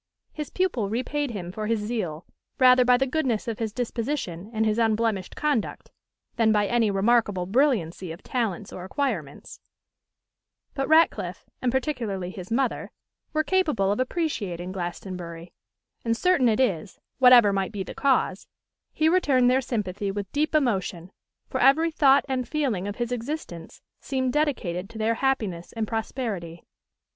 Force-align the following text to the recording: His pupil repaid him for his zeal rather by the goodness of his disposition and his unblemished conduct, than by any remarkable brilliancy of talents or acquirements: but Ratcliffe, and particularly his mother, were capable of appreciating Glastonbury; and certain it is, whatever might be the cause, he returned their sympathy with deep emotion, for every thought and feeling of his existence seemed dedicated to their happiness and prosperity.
His 0.33 0.49
pupil 0.49 0.89
repaid 0.89 1.29
him 1.29 1.51
for 1.51 1.67
his 1.67 1.79
zeal 1.79 2.25
rather 2.57 2.83
by 2.83 2.97
the 2.97 3.05
goodness 3.05 3.47
of 3.47 3.59
his 3.59 3.71
disposition 3.71 4.49
and 4.51 4.65
his 4.65 4.79
unblemished 4.79 5.35
conduct, 5.35 5.91
than 6.37 6.51
by 6.51 6.65
any 6.65 6.89
remarkable 6.89 7.45
brilliancy 7.45 8.11
of 8.11 8.23
talents 8.23 8.73
or 8.73 8.83
acquirements: 8.83 9.59
but 10.73 10.87
Ratcliffe, 10.87 11.45
and 11.61 11.71
particularly 11.71 12.31
his 12.31 12.49
mother, 12.49 12.89
were 13.31 13.43
capable 13.43 13.91
of 13.91 13.99
appreciating 13.99 14.71
Glastonbury; 14.71 15.53
and 16.03 16.17
certain 16.17 16.49
it 16.49 16.59
is, 16.59 16.99
whatever 17.19 17.53
might 17.53 17.71
be 17.71 17.83
the 17.83 17.93
cause, 17.93 18.47
he 18.91 19.07
returned 19.07 19.51
their 19.51 19.61
sympathy 19.61 20.09
with 20.09 20.31
deep 20.31 20.55
emotion, 20.55 21.11
for 21.47 21.59
every 21.61 21.91
thought 21.91 22.25
and 22.27 22.47
feeling 22.47 22.87
of 22.87 22.95
his 22.95 23.11
existence 23.11 23.83
seemed 23.99 24.33
dedicated 24.33 24.89
to 24.89 24.97
their 24.97 25.13
happiness 25.13 25.71
and 25.73 25.87
prosperity. 25.87 26.63